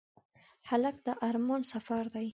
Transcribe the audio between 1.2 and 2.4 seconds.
ارمان سفر دی.